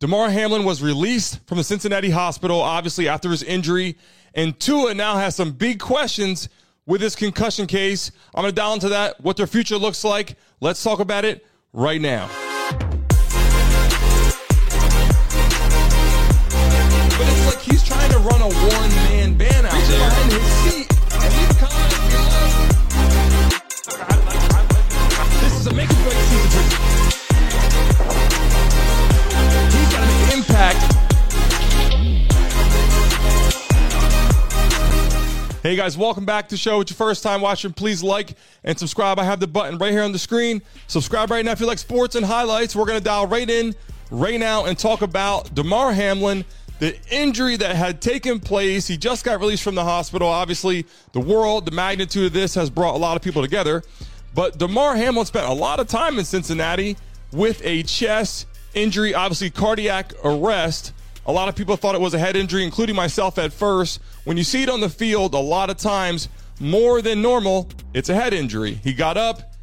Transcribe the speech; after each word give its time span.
Damar 0.00 0.28
Hamlin 0.28 0.64
was 0.64 0.82
released 0.82 1.40
from 1.46 1.58
the 1.58 1.64
Cincinnati 1.64 2.10
hospital, 2.10 2.60
obviously 2.60 3.08
after 3.08 3.30
his 3.30 3.42
injury, 3.42 3.96
and 4.34 4.58
Tua 4.58 4.92
now 4.92 5.16
has 5.16 5.36
some 5.36 5.52
big 5.52 5.78
questions 5.78 6.48
with 6.84 7.00
his 7.00 7.14
concussion 7.16 7.66
case. 7.66 8.10
I'm 8.34 8.42
going 8.42 8.52
to 8.52 8.56
dial 8.56 8.74
into 8.74 8.88
that, 8.90 9.20
what 9.20 9.36
their 9.36 9.46
future 9.46 9.76
looks 9.76 10.04
like. 10.04 10.36
Let's 10.60 10.82
talk 10.82 10.98
about 11.00 11.24
it 11.24 11.46
right 11.72 12.00
now. 12.00 12.28
But 17.16 17.28
it's 17.28 17.46
like 17.46 17.60
he's 17.60 17.84
trying 17.84 18.10
to 18.10 18.18
run 18.18 18.40
a 18.42 18.48
one 18.48 18.90
man 18.90 19.34
band 19.38 19.66
out 19.66 19.72
there 19.72 20.73
Hey 35.64 35.76
guys, 35.76 35.96
welcome 35.96 36.26
back 36.26 36.48
to 36.48 36.56
the 36.56 36.58
show. 36.58 36.82
It's 36.82 36.90
your 36.90 36.96
first 36.96 37.22
time 37.22 37.40
watching. 37.40 37.72
Please 37.72 38.02
like 38.02 38.34
and 38.64 38.78
subscribe. 38.78 39.18
I 39.18 39.24
have 39.24 39.40
the 39.40 39.46
button 39.46 39.78
right 39.78 39.92
here 39.92 40.02
on 40.02 40.12
the 40.12 40.18
screen. 40.18 40.60
Subscribe 40.88 41.30
right 41.30 41.42
now 41.42 41.52
if 41.52 41.60
you 41.60 41.64
like 41.64 41.78
sports 41.78 42.16
and 42.16 42.26
highlights. 42.26 42.76
We're 42.76 42.84
going 42.84 42.98
to 42.98 43.02
dial 43.02 43.26
right 43.26 43.48
in 43.48 43.74
right 44.10 44.38
now 44.38 44.66
and 44.66 44.78
talk 44.78 45.00
about 45.00 45.54
Damar 45.54 45.94
Hamlin 45.94 46.44
the 46.80 46.94
injury 47.10 47.56
that 47.56 47.76
had 47.76 48.02
taken 48.02 48.40
place. 48.40 48.86
He 48.86 48.98
just 48.98 49.24
got 49.24 49.40
released 49.40 49.62
from 49.62 49.74
the 49.74 49.84
hospital. 49.84 50.28
Obviously, 50.28 50.84
the 51.12 51.20
world, 51.20 51.64
the 51.64 51.70
magnitude 51.70 52.26
of 52.26 52.34
this 52.34 52.54
has 52.56 52.68
brought 52.68 52.94
a 52.94 52.98
lot 52.98 53.16
of 53.16 53.22
people 53.22 53.40
together. 53.40 53.82
But 54.34 54.58
Damar 54.58 54.96
Hamlin 54.96 55.24
spent 55.24 55.46
a 55.46 55.54
lot 55.54 55.80
of 55.80 55.88
time 55.88 56.18
in 56.18 56.26
Cincinnati 56.26 56.98
with 57.32 57.62
a 57.64 57.84
chest 57.84 58.48
injury, 58.74 59.14
obviously, 59.14 59.48
cardiac 59.48 60.12
arrest. 60.24 60.92
A 61.26 61.32
lot 61.32 61.48
of 61.48 61.56
people 61.56 61.76
thought 61.76 61.94
it 61.94 62.00
was 62.00 62.14
a 62.14 62.18
head 62.18 62.36
injury, 62.36 62.64
including 62.64 62.94
myself 62.94 63.38
at 63.38 63.52
first. 63.52 64.00
When 64.24 64.36
you 64.36 64.44
see 64.44 64.62
it 64.62 64.68
on 64.68 64.80
the 64.80 64.90
field, 64.90 65.34
a 65.34 65.38
lot 65.38 65.70
of 65.70 65.78
times, 65.78 66.28
more 66.60 67.00
than 67.00 67.22
normal, 67.22 67.68
it's 67.94 68.10
a 68.10 68.14
head 68.14 68.34
injury. 68.34 68.74
He 68.74 68.92
got 68.92 69.16
up, 69.16 69.54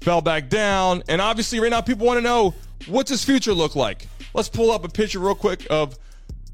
fell 0.00 0.22
back 0.22 0.48
down, 0.48 1.02
and 1.08 1.20
obviously, 1.20 1.60
right 1.60 1.70
now, 1.70 1.82
people 1.82 2.06
want 2.06 2.18
to 2.18 2.22
know 2.22 2.54
what's 2.86 3.10
his 3.10 3.22
future 3.22 3.52
look 3.52 3.76
like. 3.76 4.08
Let's 4.32 4.48
pull 4.48 4.70
up 4.70 4.84
a 4.84 4.88
picture 4.88 5.18
real 5.18 5.34
quick 5.34 5.66
of 5.68 5.98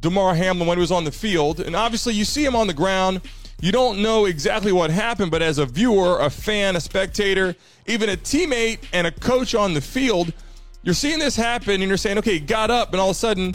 Damar 0.01 0.35
Hamlin 0.35 0.67
when 0.67 0.79
he 0.79 0.81
was 0.81 0.93
on 0.93 1.05
the 1.05 1.13
field. 1.13 1.61
And 1.61 1.77
obviously, 1.77 2.15
you 2.15 2.25
see 2.25 2.45
him 2.45 2.57
on 2.57 2.67
the 2.67 2.75
ground. 2.75 3.21
You 3.61 3.73
don't 3.73 4.03
know 4.03 4.27
exactly 4.27 4.73
what 4.73 4.91
happened, 4.91 5.31
but 5.31 5.43
as 5.43 5.59
a 5.59 5.67
viewer, 5.67 6.19
a 6.19 6.29
fan, 6.29 6.77
a 6.77 6.81
spectator, 6.81 7.55
even 7.87 8.11
a 8.11 8.17
teammate 8.17 8.81
and 8.93 9.07
a 9.07 9.11
coach 9.11 9.55
on 9.55 9.75
the 9.75 9.81
field, 9.81 10.33
you're 10.83 10.95
seeing 10.95 11.19
this 11.19 11.37
happen 11.37 11.81
and 11.81 11.85
you're 11.85 11.97
saying, 11.97 12.19
okay, 12.19 12.35
he 12.35 12.41
got 12.41 12.71
up 12.71 12.93
and 12.93 13.01
all 13.01 13.11
of 13.11 13.17
a 13.17 13.19
sudden 13.19 13.55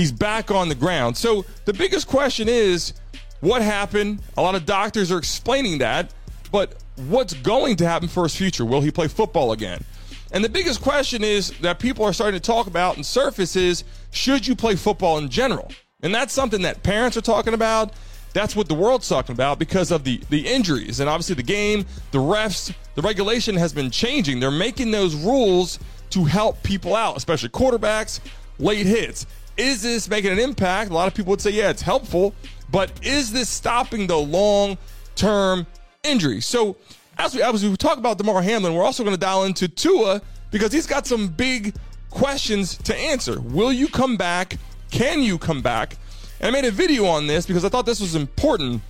he's 0.00 0.12
back 0.12 0.50
on 0.50 0.68
the 0.68 0.74
ground. 0.74 1.16
So 1.16 1.44
the 1.66 1.72
biggest 1.72 2.08
question 2.08 2.48
is 2.48 2.94
what 3.40 3.62
happened? 3.62 4.22
A 4.36 4.42
lot 4.42 4.54
of 4.54 4.66
doctors 4.66 5.12
are 5.12 5.18
explaining 5.18 5.78
that, 5.78 6.12
but 6.50 6.82
what's 7.08 7.34
going 7.34 7.76
to 7.76 7.86
happen 7.86 8.08
for 8.08 8.24
his 8.24 8.34
future? 8.34 8.64
Will 8.64 8.80
he 8.80 8.90
play 8.90 9.08
football 9.08 9.52
again? 9.52 9.84
And 10.32 10.44
the 10.44 10.48
biggest 10.48 10.80
question 10.80 11.22
is 11.24 11.50
that 11.60 11.78
people 11.78 12.04
are 12.04 12.12
starting 12.12 12.40
to 12.40 12.44
talk 12.44 12.66
about 12.66 12.96
and 12.96 13.04
surface 13.04 13.56
is 13.56 13.84
should 14.10 14.46
you 14.46 14.54
play 14.54 14.76
football 14.76 15.18
in 15.18 15.28
general? 15.28 15.70
And 16.02 16.14
that's 16.14 16.32
something 16.32 16.62
that 16.62 16.82
parents 16.82 17.16
are 17.16 17.22
talking 17.22 17.52
about. 17.52 17.92
That's 18.32 18.54
what 18.54 18.68
the 18.68 18.74
world's 18.74 19.08
talking 19.08 19.34
about 19.34 19.58
because 19.58 19.90
of 19.90 20.04
the, 20.04 20.20
the 20.30 20.46
injuries. 20.46 21.00
And 21.00 21.10
obviously, 21.10 21.34
the 21.34 21.42
game, 21.42 21.84
the 22.12 22.18
refs, 22.18 22.72
the 22.94 23.02
regulation 23.02 23.56
has 23.56 23.72
been 23.72 23.90
changing. 23.90 24.38
They're 24.38 24.52
making 24.52 24.92
those 24.92 25.16
rules 25.16 25.80
to 26.10 26.24
help 26.24 26.62
people 26.62 26.94
out, 26.94 27.16
especially 27.16 27.48
quarterbacks, 27.48 28.20
late 28.60 28.86
hits. 28.86 29.26
Is 29.60 29.82
this 29.82 30.08
making 30.08 30.30
an 30.30 30.38
impact? 30.38 30.90
A 30.90 30.94
lot 30.94 31.06
of 31.06 31.12
people 31.12 31.32
would 31.32 31.42
say, 31.42 31.50
yeah, 31.50 31.68
it's 31.68 31.82
helpful. 31.82 32.34
But 32.70 32.90
is 33.02 33.30
this 33.30 33.50
stopping 33.50 34.06
the 34.06 34.16
long 34.16 34.78
term 35.16 35.66
injury? 36.02 36.40
So, 36.40 36.78
as 37.18 37.34
we, 37.34 37.42
as 37.42 37.62
we 37.62 37.76
talk 37.76 37.98
about 37.98 38.16
Damar 38.16 38.40
Hamlin, 38.40 38.72
we're 38.72 38.84
also 38.84 39.04
going 39.04 39.14
to 39.14 39.20
dial 39.20 39.44
into 39.44 39.68
Tua 39.68 40.22
because 40.50 40.72
he's 40.72 40.86
got 40.86 41.06
some 41.06 41.28
big 41.28 41.74
questions 42.08 42.78
to 42.78 42.96
answer. 42.96 43.38
Will 43.38 43.70
you 43.70 43.86
come 43.86 44.16
back? 44.16 44.56
Can 44.90 45.22
you 45.22 45.36
come 45.36 45.60
back? 45.60 45.98
And 46.40 46.48
I 46.48 46.58
made 46.58 46.66
a 46.66 46.72
video 46.72 47.04
on 47.04 47.26
this 47.26 47.46
because 47.46 47.62
I 47.62 47.68
thought 47.68 47.84
this 47.84 48.00
was 48.00 48.14
important. 48.14 48.80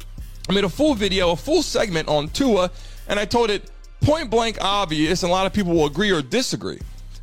I 0.49 0.53
made 0.53 0.63
a 0.63 0.69
full 0.69 0.95
video, 0.95 1.33
a 1.33 1.37
full 1.37 1.65
segment 1.65 2.07
on 2.07 2.29
Tua, 2.29 2.71
and 3.09 3.19
I 3.19 3.25
told 3.25 3.51
it 3.51 3.69
point 4.03 4.31
blank 4.31 4.59
obvious, 4.61 5.25
and 5.25 5.31
a 5.31 5.33
lot 5.33 5.47
of 5.47 5.53
people 5.53 5.73
will 5.73 5.87
agree 5.87 6.13
or 6.13 6.23
disagree. 6.23 6.79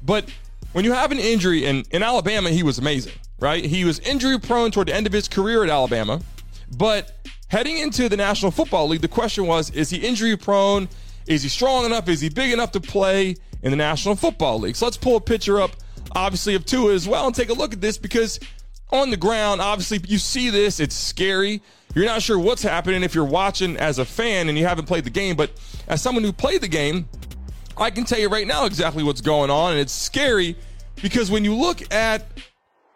But 0.06 0.30
when 0.74 0.84
you 0.84 0.91
have 0.91 1.13
an 1.13 1.19
injury, 1.19 1.66
and 1.66 1.88
in 1.91 2.03
Alabama, 2.03 2.50
he 2.50 2.62
was 2.62 2.78
amazing, 2.78 3.13
right? 3.40 3.64
He 3.64 3.86
was 3.86 4.00
injury 4.00 4.40
prone 4.40 4.72
toward 4.72 4.88
the 4.88 4.96
end 4.96 5.08
of 5.08 5.14
his 5.14 5.28
career 5.28 5.64
at 5.64 5.70
Alabama. 5.70 6.22
But 6.75 7.12
heading 7.48 7.78
into 7.78 8.09
the 8.09 8.18
National 8.18 8.52
Football 8.52 8.90
League, 8.90 9.02
the 9.02 9.08
question 9.08 9.48
was 9.48 9.70
is 9.72 9.90
he 9.90 9.98
injury 9.98 10.36
prone? 10.38 10.90
Is 11.28 11.44
he 11.44 11.50
strong 11.50 11.86
enough? 11.86 12.08
Is 12.08 12.22
he 12.22 12.30
big 12.30 12.52
enough 12.52 12.72
to 12.72 12.80
play 12.80 13.36
in 13.62 13.72
the 13.72 13.78
National 13.78 14.16
Football 14.16 14.59
League? 14.59 14.75
So 14.75 14.86
let's 14.86 14.98
pull 14.98 15.18
a 15.18 15.22
picture 15.22 15.59
up, 15.62 15.72
obviously, 16.16 16.56
of 16.56 16.66
Tua 16.66 16.94
as 16.94 17.08
well 17.08 17.28
and 17.28 17.36
take 17.36 17.50
a 17.50 17.53
look 17.53 17.74
at 17.74 17.81
this 17.81 17.98
because 17.98 18.40
on 18.92 19.09
the 19.09 19.18
ground, 19.18 19.59
obviously, 19.59 20.00
you 20.08 20.18
see 20.18 20.50
this, 20.50 20.80
it's 20.80 20.96
scary. 20.96 21.62
You're 21.94 22.06
not 22.06 22.22
sure 22.22 22.40
what's 22.40 22.62
happening 22.64 23.04
if 23.04 23.14
you're 23.16 23.25
watching 23.25 23.75
as 23.78 24.00
a 24.00 24.06
fan 24.06 24.50
and 24.50 24.58
you 24.58 24.66
haven't 24.66 24.86
played 24.86 25.04
the 25.04 25.09
game, 25.09 25.36
but 25.36 25.52
as 25.88 26.02
someone 26.02 26.24
who 26.24 26.31
played 26.31 26.62
the 26.62 26.68
game, 26.68 27.09
I 27.75 27.92
can 27.92 28.06
tell 28.06 28.19
you 28.19 28.30
right 28.30 28.48
now 28.48 28.66
exactly 28.66 29.04
what's 29.04 29.22
going 29.22 29.50
on, 29.50 29.72
and 29.72 29.80
it's 29.80 29.94
scary 29.94 30.56
because 31.02 31.30
when 31.30 31.44
you 31.44 31.54
look 31.54 31.94
at 31.94 32.25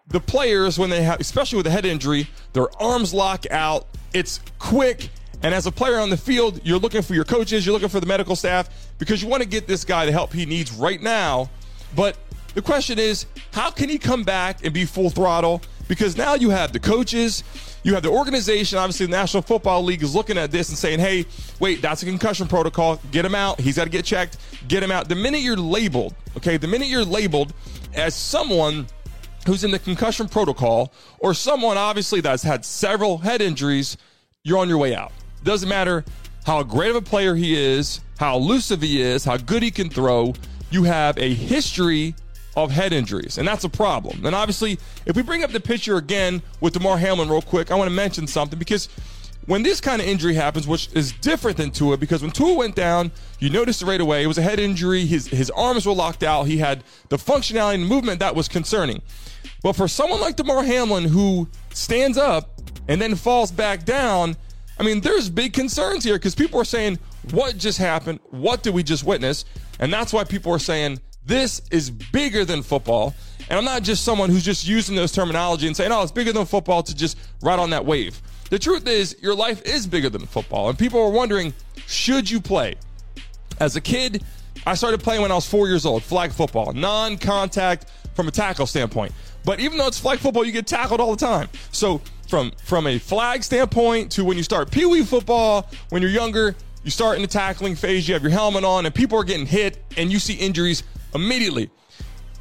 the 0.07 0.19
players 0.19 0.77
when 0.77 0.89
they 0.89 1.03
have, 1.03 1.19
especially 1.19 1.57
with 1.57 1.67
a 1.67 1.71
head 1.71 1.85
injury, 1.85 2.27
their 2.53 2.67
arms 2.81 3.13
lock 3.13 3.45
out. 3.51 3.87
It's 4.13 4.39
quick. 4.59 5.09
And 5.43 5.53
as 5.53 5.65
a 5.65 5.71
player 5.71 5.97
on 5.99 6.09
the 6.09 6.17
field, 6.17 6.59
you're 6.63 6.79
looking 6.79 7.01
for 7.01 7.15
your 7.15 7.23
coaches, 7.23 7.65
you're 7.65 7.73
looking 7.73 7.89
for 7.89 7.99
the 7.99 8.05
medical 8.05 8.35
staff 8.35 8.69
because 8.99 9.23
you 9.23 9.27
want 9.27 9.41
to 9.41 9.49
get 9.49 9.67
this 9.67 9.83
guy 9.83 10.05
the 10.05 10.11
help 10.11 10.33
he 10.33 10.45
needs 10.45 10.71
right 10.71 11.01
now. 11.01 11.49
But 11.95 12.17
the 12.53 12.61
question 12.61 12.99
is, 12.99 13.25
how 13.51 13.71
can 13.71 13.89
he 13.89 13.97
come 13.97 14.23
back 14.23 14.63
and 14.63 14.73
be 14.73 14.85
full 14.85 15.09
throttle? 15.09 15.61
Because 15.87 16.15
now 16.15 16.35
you 16.35 16.51
have 16.51 16.73
the 16.73 16.79
coaches, 16.79 17.43
you 17.83 17.93
have 17.95 18.03
the 18.03 18.09
organization. 18.09 18.77
Obviously, 18.77 19.07
the 19.07 19.11
National 19.11 19.41
Football 19.41 19.83
League 19.83 20.03
is 20.03 20.13
looking 20.13 20.37
at 20.37 20.51
this 20.51 20.69
and 20.69 20.77
saying, 20.77 20.99
hey, 20.99 21.25
wait, 21.59 21.81
that's 21.81 22.03
a 22.03 22.05
concussion 22.05 22.47
protocol. 22.47 22.99
Get 23.11 23.25
him 23.25 23.35
out. 23.35 23.59
He's 23.59 23.77
got 23.77 23.85
to 23.85 23.89
get 23.89 24.05
checked. 24.05 24.37
Get 24.67 24.83
him 24.83 24.91
out. 24.91 25.09
The 25.09 25.15
minute 25.15 25.41
you're 25.41 25.57
labeled, 25.57 26.13
okay, 26.37 26.57
the 26.57 26.67
minute 26.67 26.87
you're 26.87 27.05
labeled 27.05 27.53
as 27.93 28.15
someone 28.15 28.87
who's 29.45 29.63
in 29.63 29.71
the 29.71 29.79
concussion 29.79 30.27
protocol 30.27 30.93
or 31.19 31.33
someone 31.33 31.77
obviously 31.77 32.21
that's 32.21 32.43
had 32.43 32.65
several 32.65 33.17
head 33.17 33.41
injuries, 33.41 33.97
you're 34.43 34.57
on 34.57 34.69
your 34.69 34.77
way 34.77 34.95
out. 34.95 35.11
Doesn't 35.43 35.69
matter 35.69 36.05
how 36.45 36.63
great 36.63 36.89
of 36.89 36.95
a 36.95 37.01
player 37.01 37.35
he 37.35 37.55
is, 37.55 38.01
how 38.17 38.37
elusive 38.37 38.81
he 38.81 39.01
is, 39.01 39.23
how 39.23 39.37
good 39.37 39.63
he 39.63 39.71
can 39.71 39.89
throw. 39.89 40.33
You 40.69 40.83
have 40.83 41.17
a 41.17 41.33
history 41.33 42.15
of 42.55 42.71
head 42.71 42.93
injuries, 42.93 43.37
and 43.37 43.47
that's 43.47 43.63
a 43.63 43.69
problem. 43.69 44.25
And 44.25 44.35
obviously, 44.35 44.77
if 45.05 45.15
we 45.15 45.21
bring 45.21 45.43
up 45.43 45.51
the 45.51 45.59
picture 45.59 45.97
again 45.97 46.41
with 46.59 46.73
Damar 46.73 46.97
Hamlin 46.97 47.29
real 47.29 47.41
quick, 47.41 47.71
I 47.71 47.75
want 47.75 47.89
to 47.89 47.95
mention 47.95 48.27
something 48.27 48.59
because 48.59 48.89
when 49.47 49.63
this 49.63 49.81
kind 49.81 50.01
of 50.01 50.07
injury 50.07 50.35
happens, 50.35 50.67
which 50.67 50.89
is 50.93 51.11
different 51.13 51.57
than 51.57 51.71
Tua, 51.71 51.97
because 51.97 52.21
when 52.21 52.31
Tua 52.31 52.53
went 52.53 52.75
down, 52.75 53.11
you 53.39 53.49
noticed 53.49 53.81
it 53.81 53.85
right 53.85 54.01
away. 54.01 54.23
It 54.23 54.27
was 54.27 54.37
a 54.37 54.41
head 54.41 54.59
injury. 54.59 55.05
His 55.05 55.27
his 55.27 55.49
arms 55.51 55.85
were 55.85 55.93
locked 55.93 56.23
out. 56.23 56.43
He 56.43 56.57
had 56.57 56.83
the 57.09 57.17
functionality 57.17 57.75
and 57.75 57.87
movement 57.87 58.19
that 58.19 58.35
was 58.35 58.47
concerning. 58.47 59.01
But 59.63 59.73
for 59.73 59.87
someone 59.87 60.21
like 60.21 60.35
Damar 60.35 60.63
Hamlin 60.63 61.05
who 61.05 61.47
stands 61.73 62.17
up 62.17 62.61
and 62.87 63.01
then 63.01 63.15
falls 63.15 63.51
back 63.51 63.85
down, 63.85 64.35
I 64.79 64.83
mean, 64.83 65.01
there's 65.01 65.29
big 65.29 65.53
concerns 65.53 66.03
here 66.03 66.15
because 66.15 66.35
people 66.35 66.59
are 66.59 66.65
saying, 66.65 66.97
what 67.31 67.57
just 67.57 67.77
happened? 67.77 68.19
What 68.29 68.63
did 68.63 68.73
we 68.73 68.83
just 68.83 69.03
witness? 69.03 69.45
And 69.79 69.91
that's 69.91 70.13
why 70.13 70.23
people 70.23 70.51
are 70.51 70.59
saying 70.59 70.99
this 71.25 71.61
is 71.71 71.89
bigger 71.89 72.45
than 72.45 72.63
football. 72.63 73.13
And 73.49 73.57
I'm 73.57 73.65
not 73.65 73.83
just 73.83 74.03
someone 74.03 74.29
who's 74.29 74.43
just 74.43 74.67
using 74.67 74.95
those 74.95 75.11
terminology 75.11 75.67
and 75.67 75.75
saying, 75.75 75.91
oh, 75.91 76.01
it's 76.01 76.11
bigger 76.11 76.33
than 76.33 76.45
football 76.45 76.83
to 76.83 76.95
just 76.95 77.17
ride 77.41 77.59
on 77.59 77.71
that 77.71 77.85
wave. 77.85 78.21
The 78.51 78.59
truth 78.59 78.85
is, 78.85 79.15
your 79.21 79.33
life 79.33 79.63
is 79.63 79.87
bigger 79.87 80.09
than 80.09 80.25
football. 80.25 80.67
And 80.67 80.77
people 80.77 81.01
are 81.01 81.09
wondering, 81.09 81.53
should 81.87 82.29
you 82.29 82.41
play? 82.41 82.75
As 83.61 83.77
a 83.77 83.81
kid, 83.81 84.25
I 84.65 84.73
started 84.73 84.99
playing 84.99 85.21
when 85.21 85.31
I 85.31 85.35
was 85.35 85.47
four 85.47 85.69
years 85.69 85.85
old, 85.85 86.03
flag 86.03 86.33
football, 86.33 86.73
non 86.73 87.17
contact 87.17 87.89
from 88.13 88.27
a 88.27 88.31
tackle 88.31 88.67
standpoint. 88.67 89.13
But 89.45 89.61
even 89.61 89.77
though 89.77 89.87
it's 89.87 89.97
flag 89.97 90.19
football, 90.19 90.43
you 90.43 90.51
get 90.51 90.67
tackled 90.67 90.99
all 90.99 91.15
the 91.15 91.25
time. 91.25 91.47
So 91.71 92.01
from 92.27 92.51
from 92.65 92.87
a 92.87 92.97
flag 92.99 93.45
standpoint 93.45 94.11
to 94.13 94.25
when 94.25 94.35
you 94.35 94.43
start 94.43 94.69
pee 94.69 94.85
wee 94.85 95.05
football, 95.05 95.69
when 95.87 96.01
you're 96.01 96.11
younger, 96.11 96.53
you 96.83 96.91
start 96.91 97.15
in 97.15 97.21
the 97.21 97.29
tackling 97.29 97.75
phase, 97.75 98.05
you 98.05 98.13
have 98.15 98.21
your 98.21 98.33
helmet 98.33 98.65
on, 98.65 98.85
and 98.85 98.93
people 98.93 99.17
are 99.17 99.23
getting 99.23 99.45
hit, 99.45 99.81
and 99.95 100.11
you 100.11 100.19
see 100.19 100.33
injuries 100.33 100.83
immediately. 101.15 101.69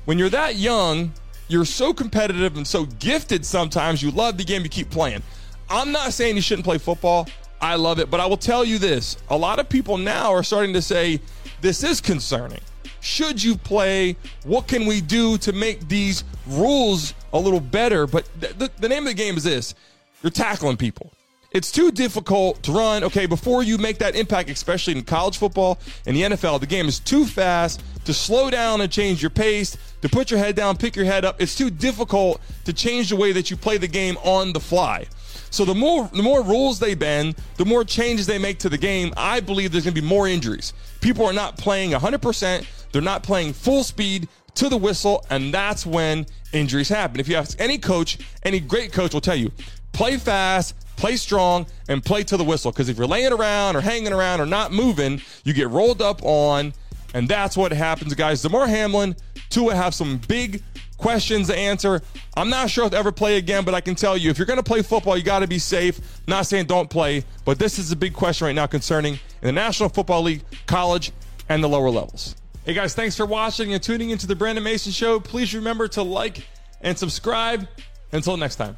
When 0.06 0.18
you're 0.18 0.30
that 0.30 0.56
young, 0.56 1.12
you're 1.46 1.64
so 1.64 1.94
competitive 1.94 2.56
and 2.56 2.66
so 2.66 2.86
gifted 2.98 3.46
sometimes, 3.46 4.02
you 4.02 4.10
love 4.10 4.38
the 4.38 4.44
game, 4.44 4.64
you 4.64 4.68
keep 4.68 4.90
playing. 4.90 5.22
I'm 5.70 5.92
not 5.92 6.12
saying 6.12 6.34
you 6.34 6.42
shouldn't 6.42 6.64
play 6.64 6.78
football. 6.78 7.28
I 7.60 7.76
love 7.76 8.00
it, 8.00 8.10
but 8.10 8.20
I 8.20 8.26
will 8.26 8.36
tell 8.36 8.64
you 8.64 8.78
this 8.78 9.16
a 9.28 9.36
lot 9.36 9.58
of 9.58 9.68
people 9.68 9.96
now 9.96 10.32
are 10.32 10.42
starting 10.42 10.72
to 10.74 10.82
say 10.82 11.20
this 11.60 11.84
is 11.84 12.00
concerning. 12.00 12.60
Should 13.00 13.42
you 13.42 13.56
play? 13.56 14.16
What 14.44 14.66
can 14.66 14.86
we 14.86 15.00
do 15.00 15.38
to 15.38 15.52
make 15.52 15.88
these 15.88 16.24
rules 16.46 17.14
a 17.32 17.38
little 17.38 17.60
better? 17.60 18.06
But 18.06 18.28
th- 18.40 18.58
the, 18.58 18.70
the 18.78 18.88
name 18.88 19.04
of 19.04 19.08
the 19.08 19.14
game 19.14 19.36
is 19.36 19.44
this 19.44 19.74
you're 20.22 20.30
tackling 20.30 20.76
people. 20.76 21.12
It's 21.52 21.72
too 21.72 21.90
difficult 21.90 22.62
to 22.62 22.72
run. 22.72 23.02
Okay, 23.04 23.26
before 23.26 23.62
you 23.62 23.76
make 23.76 23.98
that 23.98 24.14
impact, 24.14 24.50
especially 24.50 24.96
in 24.96 25.02
college 25.02 25.38
football 25.38 25.80
and 26.06 26.16
the 26.16 26.22
NFL, 26.22 26.60
the 26.60 26.66
game 26.66 26.86
is 26.86 27.00
too 27.00 27.24
fast 27.24 27.82
to 28.04 28.14
slow 28.14 28.50
down 28.50 28.80
and 28.80 28.90
change 28.90 29.20
your 29.20 29.30
pace, 29.30 29.76
to 30.02 30.08
put 30.08 30.30
your 30.30 30.38
head 30.38 30.54
down, 30.54 30.76
pick 30.76 30.94
your 30.94 31.04
head 31.04 31.24
up. 31.24 31.40
It's 31.40 31.56
too 31.56 31.70
difficult 31.70 32.40
to 32.66 32.72
change 32.72 33.10
the 33.10 33.16
way 33.16 33.32
that 33.32 33.50
you 33.50 33.56
play 33.56 33.78
the 33.78 33.88
game 33.88 34.16
on 34.18 34.52
the 34.52 34.60
fly. 34.60 35.06
So 35.50 35.64
the 35.64 35.74
more 35.74 36.08
the 36.12 36.22
more 36.22 36.42
rules 36.42 36.78
they 36.78 36.94
bend, 36.94 37.36
the 37.56 37.64
more 37.64 37.84
changes 37.84 38.26
they 38.26 38.38
make 38.38 38.58
to 38.60 38.68
the 38.68 38.78
game, 38.78 39.12
I 39.16 39.40
believe 39.40 39.72
there's 39.72 39.84
going 39.84 39.94
to 39.94 40.00
be 40.00 40.06
more 40.06 40.28
injuries. 40.28 40.72
People 41.00 41.26
are 41.26 41.32
not 41.32 41.58
playing 41.58 41.90
100%, 41.90 42.66
they're 42.92 43.02
not 43.02 43.22
playing 43.22 43.52
full 43.52 43.84
speed 43.84 44.28
to 44.54 44.68
the 44.68 44.76
whistle, 44.76 45.24
and 45.30 45.52
that's 45.52 45.84
when 45.86 46.26
injuries 46.52 46.88
happen. 46.88 47.20
If 47.20 47.28
you 47.28 47.36
ask 47.36 47.60
any 47.60 47.78
coach, 47.78 48.18
any 48.42 48.60
great 48.60 48.92
coach 48.92 49.14
will 49.14 49.20
tell 49.20 49.36
you, 49.36 49.50
play 49.92 50.16
fast, 50.16 50.74
play 50.96 51.16
strong, 51.16 51.66
and 51.88 52.04
play 52.04 52.22
to 52.24 52.36
the 52.36 52.44
whistle. 52.44 52.70
Because 52.70 52.88
if 52.88 52.98
you're 52.98 53.06
laying 53.06 53.32
around 53.32 53.76
or 53.76 53.80
hanging 53.80 54.12
around 54.12 54.40
or 54.40 54.46
not 54.46 54.72
moving, 54.72 55.20
you 55.44 55.52
get 55.52 55.70
rolled 55.70 56.02
up 56.02 56.22
on, 56.22 56.72
and 57.14 57.28
that's 57.28 57.56
what 57.56 57.72
happens, 57.72 58.14
guys. 58.14 58.42
Damar 58.42 58.66
Hamlin, 58.66 59.16
Tua 59.48 59.74
have 59.74 59.94
some 59.94 60.18
big 60.28 60.62
questions 61.00 61.48
to 61.48 61.56
answer. 61.56 62.00
I'm 62.36 62.50
not 62.50 62.70
sure 62.70 62.86
if 62.86 62.92
ever 62.92 63.10
play 63.10 63.36
again, 63.36 63.64
but 63.64 63.74
I 63.74 63.80
can 63.80 63.94
tell 63.94 64.16
you 64.16 64.30
if 64.30 64.38
you're 64.38 64.46
going 64.46 64.58
to 64.58 64.62
play 64.62 64.82
football, 64.82 65.16
you 65.16 65.22
got 65.22 65.40
to 65.40 65.48
be 65.48 65.58
safe. 65.58 66.00
Not 66.28 66.46
saying 66.46 66.66
don't 66.66 66.88
play, 66.88 67.24
but 67.44 67.58
this 67.58 67.78
is 67.78 67.90
a 67.90 67.96
big 67.96 68.14
question 68.14 68.46
right 68.46 68.54
now 68.54 68.66
concerning 68.66 69.14
in 69.14 69.46
the 69.46 69.52
National 69.52 69.88
Football 69.88 70.22
League, 70.22 70.42
college, 70.66 71.12
and 71.48 71.64
the 71.64 71.68
lower 71.68 71.90
levels. 71.90 72.36
Hey 72.64 72.74
guys, 72.74 72.94
thanks 72.94 73.16
for 73.16 73.26
watching 73.26 73.72
and 73.72 73.82
tuning 73.82 74.10
into 74.10 74.26
the 74.26 74.36
Brandon 74.36 74.62
Mason 74.62 74.92
Show. 74.92 75.18
Please 75.18 75.54
remember 75.54 75.88
to 75.88 76.02
like 76.02 76.46
and 76.82 76.96
subscribe. 76.96 77.66
Until 78.12 78.36
next 78.36 78.56
time. 78.56 78.76